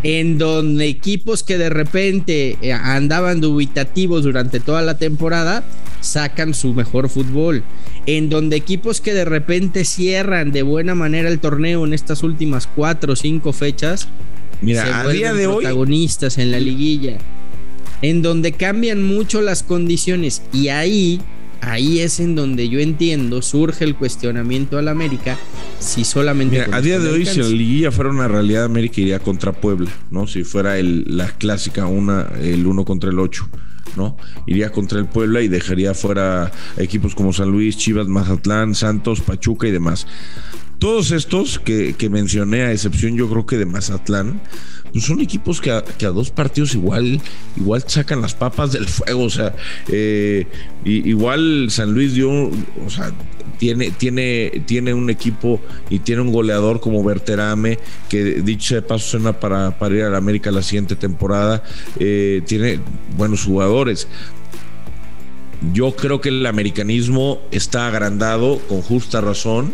En 0.04 0.38
donde 0.38 0.88
equipos 0.88 1.44
que 1.44 1.58
de 1.58 1.70
repente 1.70 2.58
eh, 2.62 2.74
andaban 2.74 3.42
dubitativos 3.42 4.24
durante 4.24 4.60
toda 4.60 4.82
la 4.82 4.98
temporada 4.98 5.64
sacan 6.02 6.54
su 6.54 6.74
mejor 6.74 7.10
fútbol. 7.10 7.64
En 8.06 8.30
donde 8.30 8.56
equipos 8.56 9.02
que 9.02 9.14
de 9.14 9.26
repente 9.26 9.86
cierran 9.86 10.52
de 10.52 10.64
buena 10.64 10.96
manera 10.96 11.30
el 11.30 11.40
torneo 11.40 11.86
en 11.86 11.94
estas 11.94 12.24
últimas 12.24 12.68
cuatro 12.68 13.14
o 13.14 13.16
cinco 13.16 13.54
fechas. 13.54 14.08
Mira, 14.62 15.02
a 15.02 15.08
día 15.08 15.34
de 15.34 15.48
hoy. 15.48 15.64
Protagonistas 15.64 16.38
en 16.38 16.52
la 16.52 16.60
liguilla. 16.60 17.18
En 18.02 18.22
donde 18.22 18.54
cambian 18.54 19.04
mucho 19.04 19.42
las 19.42 19.64
condiciones. 19.64 20.42
Y 20.52 20.70
ahí 20.70 21.22
ahí 21.62 22.00
es 22.00 22.20
en 22.20 22.36
donde 22.36 22.70
yo 22.70 22.80
entiendo, 22.80 23.42
surge 23.42 23.84
el 23.86 23.96
cuestionamiento 23.96 24.78
al 24.78 24.88
América, 24.88 25.38
si 25.80 26.04
solamente... 26.04 26.62
a 26.72 26.82
día 26.82 27.00
de 27.00 27.10
hoy, 27.10 27.26
si 27.26 27.40
la 27.40 27.48
liguilla 27.48 27.92
fuera 27.92 28.10
una 28.10 28.28
realidad, 28.28 28.66
América 28.66 29.02
iría 29.02 29.20
contra 29.20 29.54
Puebla, 29.54 29.92
¿no? 30.10 30.28
Si 30.28 30.44
fuera 30.44 30.78
el, 30.78 31.06
la 31.08 31.28
clásica, 31.30 31.86
una, 31.86 32.28
el 32.42 32.66
uno 32.66 32.86
contra 32.86 33.10
el 33.10 33.20
ocho. 33.20 33.48
¿no? 33.98 34.16
Iría 34.46 34.72
contra 34.72 35.00
el 35.00 35.06
Puebla 35.06 35.42
y 35.42 35.50
dejaría 35.50 35.94
fuera 35.94 36.50
equipos 36.78 37.14
como 37.14 37.34
San 37.34 37.52
Luis, 37.52 37.76
Chivas, 37.76 38.08
Mazatlán, 38.08 38.74
Santos, 38.74 39.20
Pachuca 39.20 39.68
y 39.68 39.72
demás. 39.72 40.08
Todos 40.80 41.12
estos 41.12 41.60
que, 41.60 41.94
que 41.94 42.10
mencioné, 42.10 42.62
a 42.62 42.72
excepción 42.72 43.18
yo 43.18 43.30
creo 43.30 43.46
que 43.46 43.58
de 43.58 43.66
Mazatlán, 43.66 44.42
pues 44.92 45.06
son 45.06 45.22
equipos 45.22 45.62
que 45.62 45.72
a, 45.72 45.82
dos 46.12 46.32
partidos 46.32 46.74
igual, 46.74 47.22
igual 47.56 47.84
sacan 47.88 48.22
las 48.22 48.36
papas 48.36 48.72
del 48.72 48.88
fuego. 48.88 49.24
O 49.24 49.30
sea, 49.30 49.56
eh, 49.90 50.48
igual 50.84 51.68
San 51.70 51.94
Luis 51.94 52.14
dio, 52.14 52.30
o 52.30 52.90
sea, 52.90 53.12
tiene, 53.58 53.92
tiene, 53.92 54.64
tiene 54.66 54.94
un 54.94 55.10
equipo 55.10 55.62
y 55.90 56.00
tiene 56.00 56.22
un 56.22 56.32
goleador 56.32 56.80
como 56.80 57.04
Berterame, 57.04 57.80
que 58.10 58.42
dicho 58.42 58.76
de 58.76 58.82
paso 58.82 59.12
suena 59.12 59.40
para, 59.40 59.78
para 59.78 59.96
ir 59.96 60.04
a 60.04 60.10
la 60.10 60.18
América 60.18 60.52
la 60.52 60.64
siguiente 60.64 60.96
temporada. 60.96 61.64
Eh, 62.00 62.42
tiene 62.46 62.80
buenos 63.16 63.44
jugadores. 63.44 64.08
Yo 65.74 65.96
creo 65.96 66.22
que 66.22 66.30
el 66.30 66.46
americanismo 66.46 67.40
está 67.52 67.88
agrandado 67.88 68.58
con 68.68 68.82
justa 68.82 69.22
razón 69.22 69.74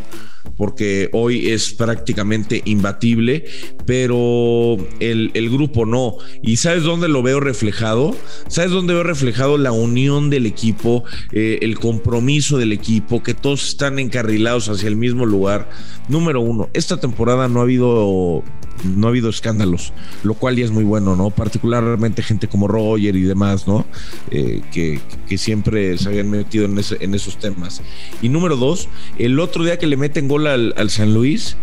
porque 0.56 1.10
hoy 1.14 1.50
es 1.50 1.74
prácticamente 1.74 2.62
imbatible, 2.66 3.46
pero 3.86 4.78
el, 5.00 5.50
grupo 5.50 5.86
no. 5.86 6.18
¿Y 6.42 6.58
sabes 6.58 6.84
dónde 6.84 7.08
lo 7.08 7.24
veo 7.24 7.40
reflejado? 7.40 8.16
¿Sabes 8.48 8.72
dónde 8.72 8.94
veo 8.94 9.04
reflejado 9.04 9.58
la 9.58 9.72
unión 9.72 10.30
del 10.30 10.46
equipo, 10.46 11.04
eh, 11.32 11.60
el 11.62 11.80
compromiso 11.80 12.58
del 12.58 12.72
equipo, 12.72 13.24
que 13.24 13.34
todos 13.34 13.68
están 13.70 14.00
encarrilados 14.00 14.70
hacia 14.70 14.88
el 14.88 14.98
mismo 14.98 15.26
lugar? 15.26 15.70
Número 16.08 16.42
uno, 16.42 16.70
esta 16.74 16.98
temporada 16.98 17.48
no 17.48 17.60
ha 17.60 17.64
habido 17.64 18.44
no 18.84 19.08
ha 19.08 19.10
habido 19.10 19.30
escándalos, 19.30 19.94
lo 20.24 20.34
cual 20.34 20.56
ya 20.56 20.66
es 20.66 20.72
muy 20.72 20.84
bueno, 20.84 21.16
¿no? 21.16 21.30
Particularmente 21.30 22.22
gente 22.22 22.48
como 22.48 22.68
Roger 22.68 23.16
y 23.16 23.24
demás, 23.24 23.68
¿no? 23.68 23.86
Eh, 24.32 24.62
que, 24.72 25.00
siempre 25.38 25.98
se 25.98 26.10
habían 26.10 26.30
metido 26.30 26.66
en, 26.66 26.80
en 27.00 27.14
esos 27.14 27.38
temas. 27.38 27.82
Y 28.22 28.30
número 28.30 28.56
dos, 28.56 28.90
el 29.18 29.40
otro 29.40 29.64
día 29.64 29.78
que 29.78 29.88
le 29.88 29.98
meten 29.98 30.28
gol 30.28 30.48
al, 30.48 30.90
San 30.90 31.14
Luis. 31.14 31.58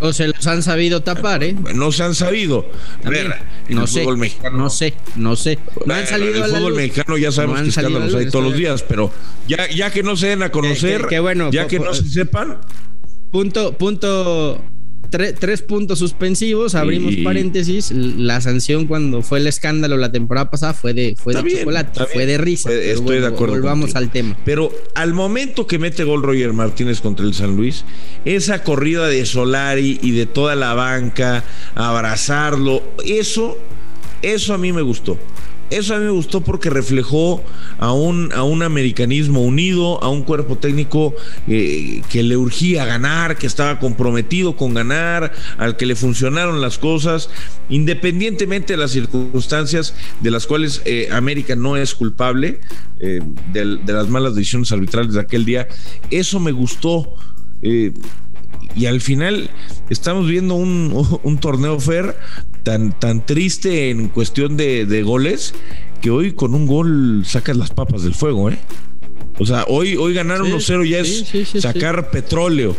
O 0.00 0.12
se 0.12 0.28
los 0.28 0.46
han 0.46 0.62
sabido 0.62 1.02
tapar, 1.02 1.42
¿eh? 1.42 1.56
No 1.74 1.90
se 1.90 2.04
han 2.04 2.14
sabido. 2.14 2.66
A 3.04 3.10
ver, 3.10 3.34
no 3.68 3.86
sé, 3.86 4.06
no 4.52 4.70
sé, 4.70 4.94
no 5.16 5.36
sé. 5.36 5.58
No 5.86 5.94
han 5.94 6.06
salido 6.06 6.44
el 6.44 6.50
fútbol 6.50 6.74
mexicano 6.74 7.18
ya 7.18 7.32
sabemos 7.32 7.62
que 7.62 7.68
escándalos 7.68 8.14
hay 8.14 8.30
todos 8.30 8.44
los 8.44 8.56
días, 8.56 8.82
pero 8.82 9.10
ya, 9.48 9.68
ya 9.68 9.90
que 9.90 10.02
no 10.02 10.16
se 10.16 10.28
den 10.28 10.42
a 10.42 10.50
conocer, 10.50 11.06
bueno, 11.20 11.50
ya 11.50 11.66
que 11.66 11.78
no 11.78 11.92
se 11.94 12.08
sepan. 12.08 12.58
Punto, 13.30 13.76
punto 13.76 14.62
tres 15.10 15.62
puntos 15.62 15.98
suspensivos, 15.98 16.74
abrimos 16.74 17.14
paréntesis. 17.24 17.90
La 17.92 18.40
sanción 18.40 18.86
cuando 18.86 19.22
fue 19.22 19.38
el 19.38 19.46
escándalo 19.46 19.96
la 19.96 20.12
temporada 20.12 20.50
pasada 20.50 20.74
fue 20.74 20.92
de, 20.92 21.14
fue 21.16 21.34
de 21.34 21.58
chocolate, 21.58 22.06
fue 22.12 22.26
de 22.26 22.38
risa. 22.38 22.72
estoy 22.72 23.20
de 23.20 23.26
acuerdo. 23.26 23.54
Volvamos 23.54 23.96
al 23.96 24.10
tema. 24.10 24.36
Pero 24.44 24.70
al 24.94 25.14
momento 25.14 25.66
que 25.66 25.78
mete 25.78 26.04
gol 26.04 26.22
Roger 26.22 26.52
Martínez 26.52 27.00
contra 27.00 27.24
el 27.24 27.34
San 27.34 27.56
Luis, 27.56 27.84
esa 28.24 28.62
corrida 28.62 29.08
de 29.08 29.24
Solari 29.24 29.98
y 30.02 30.12
de 30.12 30.26
toda 30.26 30.54
la 30.54 30.74
banca, 30.74 31.44
abrazarlo, 31.74 32.82
eso, 33.04 33.58
eso 34.22 34.54
a 34.54 34.58
mí 34.58 34.72
me 34.72 34.82
gustó. 34.82 35.18
Eso 35.70 35.94
a 35.94 35.98
mí 35.98 36.04
me 36.06 36.10
gustó 36.10 36.40
porque 36.40 36.70
reflejó 36.70 37.42
a 37.78 37.92
un, 37.92 38.32
a 38.32 38.42
un 38.42 38.62
americanismo 38.62 39.42
unido, 39.42 40.02
a 40.02 40.08
un 40.08 40.22
cuerpo 40.22 40.56
técnico 40.56 41.14
eh, 41.46 42.02
que 42.08 42.22
le 42.22 42.38
urgía 42.38 42.86
ganar, 42.86 43.36
que 43.36 43.46
estaba 43.46 43.78
comprometido 43.78 44.56
con 44.56 44.72
ganar, 44.72 45.32
al 45.58 45.76
que 45.76 45.84
le 45.84 45.94
funcionaron 45.94 46.62
las 46.62 46.78
cosas, 46.78 47.28
independientemente 47.68 48.72
de 48.72 48.76
las 48.78 48.92
circunstancias 48.92 49.94
de 50.20 50.30
las 50.30 50.46
cuales 50.46 50.80
eh, 50.86 51.08
América 51.12 51.54
no 51.54 51.76
es 51.76 51.94
culpable 51.94 52.60
eh, 53.00 53.20
de, 53.52 53.64
las 53.92 54.08
malas 54.08 54.34
decisiones 54.34 54.72
arbitrales 54.72 55.12
de 55.12 55.20
aquel 55.20 55.44
día. 55.44 55.68
Eso 56.10 56.40
me 56.40 56.52
gustó 56.52 57.14
y 58.74 58.86
al 58.86 59.00
final 59.00 59.50
estamos 59.90 60.26
viendo 60.28 60.54
un, 60.54 61.38
torneo 61.40 61.80
fair 61.80 62.16
tan, 62.68 62.92
tan 62.92 63.24
triste 63.24 63.88
en 63.88 64.08
cuestión 64.08 64.58
de, 64.58 65.02
goles 65.02 65.54
que 66.02 66.10
hoy 66.10 66.32
con 66.32 66.54
un 66.54 66.66
gol 66.66 67.22
sacas 67.24 67.56
las 67.56 67.70
papas 67.70 68.02
del 68.02 68.14
fuego, 68.14 68.50
¿eh? 68.50 68.58
O 69.38 69.46
sea, 69.46 69.64
hoy, 69.68 69.96
hoy 69.96 70.12
ganar 70.12 70.40
1-0 70.40 70.86
ya 70.86 70.98
es 70.98 71.62
sacar 71.62 72.10
petróleo. 72.10 72.76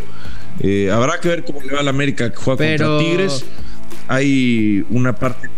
Eh, 0.59 0.91
habrá 0.91 1.19
que 1.19 1.29
ver 1.29 1.43
cómo 1.43 1.61
le 1.63 1.73
va 1.73 1.79
a 1.79 1.83
la 1.83 1.89
América 1.89 2.29
que 2.29 2.35
juega 2.35 2.67
contra 2.67 2.99
Tigres. 2.99 3.45
Hay 4.07 4.85
una 4.91 5.15
parte 5.15 5.49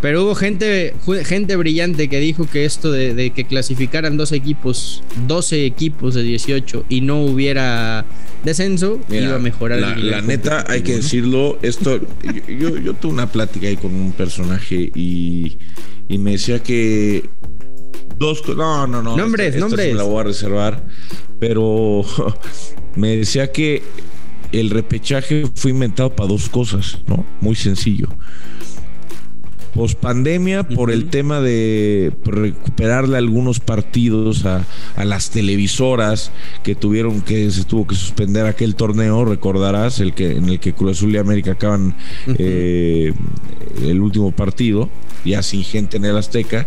pero 0.00 0.24
hubo 0.24 0.34
gente, 0.34 0.94
gente 1.24 1.56
brillante 1.56 2.08
que 2.08 2.20
dijo 2.20 2.46
que 2.46 2.64
esto 2.64 2.92
de, 2.92 3.30
que 3.30 3.44
clasificaran 3.44 4.16
dos 4.16 4.32
equipos, 4.32 5.02
12 5.26 5.64
equipos 5.64 6.14
de 6.14 6.22
18 6.22 6.84
y 6.88 7.00
no 7.00 7.24
hubiera 7.24 8.04
descenso, 8.44 9.00
iba 9.10 9.36
a 9.36 9.38
mejorar 9.38 9.80
la, 9.80 9.96
La 9.96 10.20
neta, 10.22 10.64
hay 10.68 10.82
que 10.82 10.96
decirlo, 10.96 11.58
esto, 11.62 12.00
yo, 12.46 12.76
yo, 12.78 12.94
tuve 12.94 13.12
una 13.12 13.30
plática 13.30 13.66
ahí 13.66 13.76
con 13.76 13.92
un 13.92 14.12
personaje 14.12 14.90
y, 14.94 15.58
y 16.08 16.18
me 16.18 16.32
decía 16.32 16.62
que 16.62 17.28
dos 18.18 18.42
no 18.48 18.86
no 18.86 19.02
no 19.02 19.16
nombres 19.16 19.56
nombres. 19.56 19.94
la 19.94 20.02
voy 20.02 20.20
a 20.20 20.24
reservar 20.24 20.84
pero 21.38 22.04
me 22.96 23.16
decía 23.16 23.52
que 23.52 23.82
el 24.50 24.70
repechaje 24.70 25.44
fue 25.54 25.70
inventado 25.70 26.14
para 26.16 26.28
dos 26.28 26.48
cosas 26.48 26.98
no 27.06 27.24
muy 27.40 27.54
sencillo 27.54 28.08
pospandemia 29.78 30.64
por 30.64 30.90
el 30.90 31.08
tema 31.08 31.40
de 31.40 32.12
recuperarle 32.24 33.16
algunos 33.16 33.60
partidos 33.60 34.44
a, 34.44 34.66
las 35.04 35.30
televisoras 35.30 36.32
que 36.64 36.74
tuvieron 36.74 37.20
que 37.20 37.48
se 37.52 37.62
tuvo 37.62 37.86
que 37.86 37.94
suspender 37.94 38.46
aquel 38.46 38.74
torneo, 38.74 39.24
recordarás, 39.24 40.00
el 40.00 40.14
que 40.14 40.32
en 40.32 40.48
el 40.48 40.58
que 40.58 40.72
Cruz 40.72 40.98
Azul 40.98 41.14
y 41.14 41.18
América 41.18 41.52
acaban 41.52 41.94
eh, 42.26 43.12
el 43.80 44.00
último 44.00 44.32
partido, 44.32 44.90
ya 45.24 45.44
sin 45.44 45.62
gente 45.62 45.98
en 45.98 46.06
el 46.06 46.16
Azteca. 46.16 46.66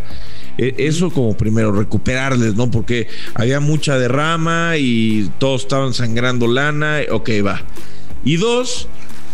E, 0.57 0.75
eso 0.77 1.09
como 1.09 1.35
primero, 1.35 1.73
recuperarles, 1.73 2.55
¿no? 2.55 2.71
Porque 2.71 3.09
había 3.33 3.59
mucha 3.59 3.97
derrama 3.97 4.77
y 4.77 5.29
todos 5.37 5.63
estaban 5.63 5.93
sangrando 5.93 6.47
lana, 6.47 6.99
ok, 7.11 7.29
va. 7.45 7.61
Y 8.23 8.37
dos, 8.37 8.87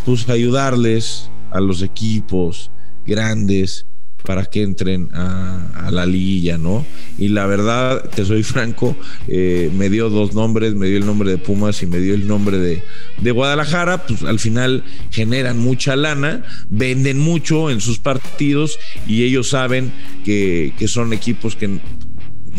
pues 0.04 0.28
ayudarles 0.30 1.30
a 1.52 1.60
los 1.60 1.84
equipos, 1.84 2.72
grandes 3.08 3.88
para 4.28 4.46
que 4.46 4.62
entren 4.62 5.10
a, 5.14 5.90
la 5.90 6.06
liguilla, 6.06 6.58
¿no? 6.58 6.86
Y 7.18 7.30
la 7.30 7.46
verdad, 7.46 8.10
te 8.14 8.26
soy 8.26 8.44
franco, 8.44 8.94
eh, 9.30 9.72
me 9.74 9.90
dio 9.90 10.10
dos 10.10 10.34
nombres, 10.34 10.76
me 10.76 10.88
dio 10.88 10.98
el 10.98 11.06
nombre 11.06 11.32
de 11.32 11.38
Pumas 11.38 11.82
y 11.82 11.86
me 11.86 12.00
dio 12.00 12.14
el 12.14 12.28
nombre 12.28 12.58
de, 12.58 12.84
de 13.22 13.32
Guadalajara, 13.32 14.06
pues 14.06 14.24
al 14.24 14.40
final 14.40 14.84
generan 15.12 15.58
mucha 15.60 15.96
lana, 15.96 16.44
venden 16.70 17.20
mucho 17.20 17.70
en 17.72 17.80
sus 17.80 18.00
partidos 18.00 18.80
y 19.08 19.24
ellos 19.24 19.48
saben 19.48 19.94
que, 20.26 20.74
son 20.88 21.14
equipos 21.14 21.56
que 21.56 21.80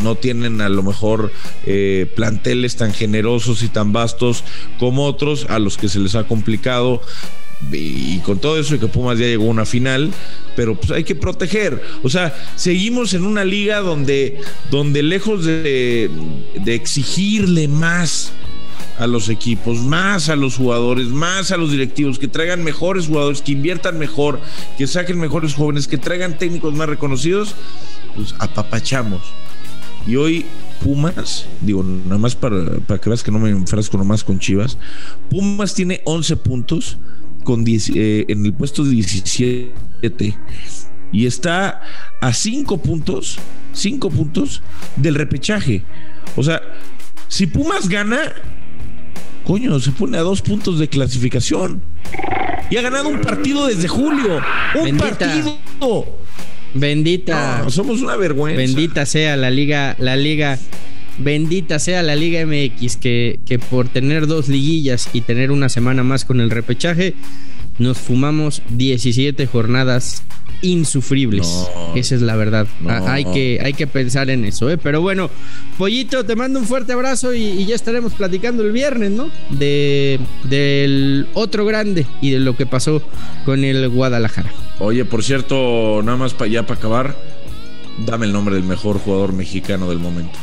no 0.01 0.15
tienen 0.15 0.61
a 0.61 0.69
lo 0.69 0.81
mejor 0.81 1.31
eh, 1.67 2.11
planteles 2.15 2.77
tan 2.77 2.93
generosos 2.93 3.61
y 3.61 3.67
tan 3.67 3.93
vastos 3.93 4.43
como 4.79 5.05
otros 5.05 5.45
a 5.49 5.59
los 5.59 5.77
que 5.77 5.87
se 5.87 5.99
les 5.99 6.15
ha 6.15 6.23
complicado 6.25 7.01
y 7.71 8.19
con 8.19 8.39
todo 8.39 8.57
eso 8.57 8.75
y 8.75 8.79
que 8.79 8.87
Pumas 8.87 9.19
ya 9.19 9.25
llegó 9.25 9.45
a 9.45 9.49
una 9.49 9.65
final, 9.65 10.11
pero 10.55 10.75
pues 10.75 10.91
hay 10.91 11.03
que 11.03 11.15
proteger. 11.15 11.81
O 12.03 12.09
sea, 12.09 12.35
seguimos 12.55 13.13
en 13.13 13.25
una 13.25 13.43
liga 13.43 13.79
donde, 13.79 14.39
donde 14.71 15.03
lejos 15.03 15.45
de, 15.45 16.09
exigirle 16.65 17.67
más 17.67 18.31
a 18.97 19.07
los 19.07 19.29
equipos, 19.29 19.79
más 19.79 20.29
a 20.29 20.35
los 20.35 20.57
jugadores, 20.57 21.07
más 21.07 21.51
a 21.51 21.57
los 21.57 21.71
directivos, 21.71 22.19
que 22.19 22.27
traigan 22.27 22.63
mejores 22.63 23.07
jugadores, 23.07 23.41
que 23.41 23.53
inviertan 23.53 23.97
mejor, 23.97 24.41
que 24.77 24.87
saquen 24.87 25.19
mejores 25.19 25.53
jóvenes, 25.53 25.87
que 25.87 25.97
traigan 25.97 26.37
técnicos 26.37 26.73
más 26.73 26.89
reconocidos, 26.89 27.55
pues 28.15 28.35
apapachamos. 28.39 29.21
Y 30.07 30.15
hoy 30.15 30.45
Pumas, 30.83 31.45
digo, 31.61 31.83
nada 31.83 32.17
más 32.17 32.35
para, 32.35 32.79
para 32.87 32.99
que 32.99 33.09
veas 33.09 33.21
que 33.21 33.31
no 33.31 33.39
me 33.39 33.49
enfrasco 33.49 33.97
nomás 33.97 34.23
con 34.23 34.39
Chivas. 34.39 34.77
Pumas 35.29 35.73
tiene 35.73 36.01
11 36.05 36.37
puntos 36.37 36.97
con 37.49 37.65
eh, 37.67 38.25
en 38.27 38.45
el 38.45 38.53
puesto 38.53 38.83
17 38.83 40.37
y 41.11 41.25
está 41.25 41.81
a 42.21 42.31
5 42.31 42.77
puntos, 42.77 43.39
5 43.73 44.11
puntos 44.11 44.61
del 44.97 45.15
repechaje. 45.15 45.83
O 46.35 46.43
sea, 46.43 46.61
si 47.27 47.47
Pumas 47.47 47.89
gana, 47.89 48.19
coño, 49.47 49.79
se 49.79 49.89
pone 49.89 50.19
a 50.19 50.21
dos 50.21 50.43
puntos 50.43 50.77
de 50.77 50.89
clasificación. 50.89 51.81
Y 52.69 52.77
ha 52.77 52.83
ganado 52.83 53.09
un 53.09 53.21
partido 53.21 53.65
desde 53.65 53.87
julio. 53.87 54.39
Un 54.79 54.97
partido. 54.97 55.57
Bendita. 56.75 57.67
somos 57.71 58.03
una 58.03 58.15
vergüenza. 58.15 58.59
Bendita 58.59 59.07
sea 59.07 59.35
la 59.37 59.49
liga, 59.49 59.95
la 59.97 60.15
liga. 60.15 60.59
Bendita 61.19 61.79
sea 61.79 62.03
la 62.03 62.15
Liga 62.15 62.45
MX 62.45 62.97
que, 62.97 63.39
que 63.45 63.59
por 63.59 63.89
tener 63.89 64.27
dos 64.27 64.47
liguillas 64.47 65.09
y 65.13 65.21
tener 65.21 65.51
una 65.51 65.69
semana 65.69 66.03
más 66.03 66.25
con 66.25 66.39
el 66.39 66.49
repechaje, 66.49 67.13
nos 67.77 67.97
fumamos 67.97 68.61
17 68.69 69.47
jornadas 69.47 70.23
insufribles. 70.61 71.67
Esa 71.95 72.15
es 72.15 72.21
la 72.21 72.35
verdad. 72.35 72.67
Ah, 72.85 73.13
hay, 73.13 73.25
que, 73.25 73.59
hay 73.63 73.73
que 73.73 73.87
pensar 73.87 74.29
en 74.29 74.45
eso, 74.45 74.69
¿eh? 74.69 74.77
Pero 74.77 75.01
bueno, 75.01 75.29
Pollito, 75.77 76.25
te 76.25 76.35
mando 76.35 76.59
un 76.59 76.65
fuerte 76.65 76.93
abrazo 76.93 77.33
y, 77.33 77.65
ya 77.65 77.75
estaremos 77.75 78.13
platicando 78.13 78.63
el 78.63 78.71
viernes, 78.71 79.11
¿no? 79.11 79.29
De, 79.51 80.19
del 80.43 81.27
otro 81.33 81.65
grande 81.65 82.05
y 82.21 82.31
de 82.31 82.39
lo 82.39 82.55
que 82.55 82.65
pasó 82.65 83.01
con 83.45 83.63
el 83.63 83.87
Guadalajara. 83.89 84.51
Oye, 84.79 85.05
por 85.05 85.23
cierto, 85.23 86.01
nada 86.03 86.17
más 86.17 86.33
para 86.33 86.49
ya 86.49 86.63
para 86.63 86.79
acabar, 86.79 87.15
dame 88.05 88.25
el 88.25 88.33
nombre 88.33 88.55
del 88.55 88.63
mejor 88.63 88.99
jugador 88.99 89.33
mexicano 89.33 89.89
del 89.89 89.99
momento. 89.99 90.37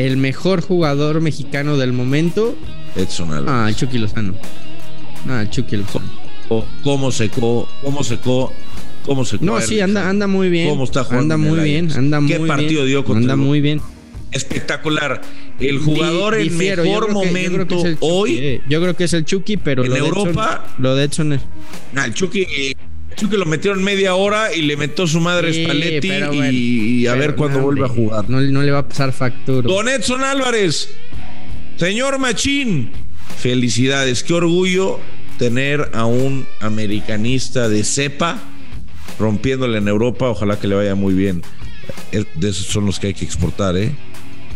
El 0.00 0.16
mejor 0.16 0.62
jugador 0.62 1.20
mexicano 1.20 1.76
del 1.76 1.92
momento. 1.92 2.56
Edson 2.96 3.32
Álvarez. 3.32 3.48
Ah, 3.48 3.68
el 3.68 3.76
Chucky 3.76 3.98
Lozano. 3.98 4.34
Ah, 5.28 5.42
el 5.42 5.50
Chucky 5.50 5.76
Lozano 5.76 6.04
cómo 6.82 7.12
secó, 7.12 7.68
cómo 7.82 8.02
secó, 8.02 8.52
cómo 9.06 9.24
secó. 9.24 9.44
No, 9.44 9.60
sí, 9.60 9.80
anda, 9.80 10.08
anda 10.08 10.26
muy 10.26 10.50
bien. 10.50 10.68
Cómo 10.68 10.84
está 10.84 11.04
jugando. 11.04 11.34
Anda 11.34 11.48
muy 11.48 11.60
bien, 11.60 11.90
anda 11.92 12.20
muy 12.20 12.32
¿Qué 12.32 12.40
partido 12.40 12.84
dio 12.84 13.04
contra 13.04 13.34
Anda 13.34 13.36
muy 13.36 13.60
bien. 13.60 13.80
Espectacular. 14.32 15.22
El 15.58 15.78
jugador 15.78 16.36
en 16.36 16.56
mejor 16.56 17.12
momento 17.12 17.82
hoy. 18.00 18.60
Yo 18.68 18.80
creo 18.80 18.96
que 18.96 19.04
es 19.04 19.12
el 19.12 19.24
Chucky, 19.24 19.56
pero 19.56 19.84
en 19.84 19.94
Europa. 19.94 20.64
lo 20.78 20.94
de 20.94 21.04
Edson 21.04 21.32
es. 21.34 21.40
el 22.04 22.14
Chucky. 22.14 22.46
Chucky 23.20 23.36
lo 23.36 23.44
metieron 23.44 23.84
media 23.84 24.14
hora 24.14 24.54
y 24.54 24.62
le 24.62 24.78
metió 24.78 25.06
su 25.06 25.20
madre 25.20 25.52
Spalletti 25.52 26.10
y, 26.50 27.06
a 27.06 27.14
ver 27.14 27.34
cuándo 27.34 27.60
vuelve 27.60 27.84
a 27.84 27.88
jugar. 27.88 28.30
No, 28.30 28.40
no, 28.40 28.62
le 28.62 28.70
va 28.70 28.78
a 28.78 28.88
pasar 28.88 29.12
factura. 29.12 29.68
Don 29.68 29.88
Edson 29.90 30.24
Álvarez, 30.24 30.88
señor 31.76 32.18
Machín, 32.18 32.90
felicidades, 33.36 34.24
qué 34.24 34.32
orgullo 34.32 35.00
tener 35.38 35.90
a 35.92 36.06
un 36.06 36.46
americanista 36.62 37.68
de 37.68 37.84
cepa 37.84 38.38
rompiéndole 39.18 39.76
en 39.76 39.88
Europa, 39.88 40.30
ojalá 40.30 40.58
que 40.58 40.66
le 40.66 40.76
vaya 40.76 40.94
muy 40.94 41.12
bien. 41.12 41.42
De 42.12 42.48
esos 42.48 42.68
son 42.68 42.86
los 42.86 42.98
que 42.98 43.08
hay 43.08 43.14
que 43.14 43.26
exportar, 43.26 43.76
¿eh? 43.76 43.92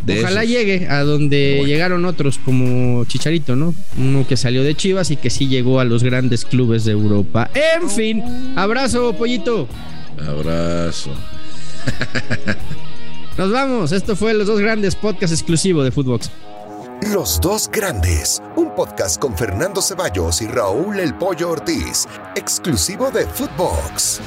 Ojalá 0.06 0.44
llegue 0.44 0.88
a 0.88 1.02
donde 1.02 1.62
llegaron 1.66 2.04
otros 2.04 2.38
como 2.38 3.04
Chicharito, 3.06 3.56
¿no? 3.56 3.74
Uno 3.98 4.26
que 4.26 4.36
salió 4.36 4.62
de 4.62 4.74
Chivas 4.74 5.10
y 5.10 5.16
que 5.16 5.30
sí 5.30 5.48
llegó 5.48 5.80
a 5.80 5.84
los 5.84 6.02
grandes 6.02 6.44
clubes 6.44 6.84
de 6.84 6.92
Europa. 6.92 7.50
En 7.54 7.88
fin, 7.88 8.22
abrazo, 8.56 9.14
pollito. 9.14 9.66
Abrazo. 10.26 11.10
Nos 13.38 13.50
vamos. 13.50 13.92
Esto 13.92 14.14
fue 14.14 14.34
los 14.34 14.46
dos 14.46 14.60
grandes 14.60 14.94
podcasts 14.94 15.32
exclusivos 15.36 15.84
de 15.84 15.90
Footbox. 15.90 16.30
Los 17.12 17.40
dos 17.40 17.68
grandes, 17.70 18.40
un 18.56 18.74
podcast 18.74 19.20
con 19.20 19.36
Fernando 19.36 19.82
Ceballos 19.82 20.40
y 20.40 20.46
Raúl 20.46 21.00
El 21.00 21.14
Pollo 21.14 21.50
Ortiz, 21.50 22.06
exclusivo 22.34 23.10
de 23.10 23.26
Footbox. 23.26 24.20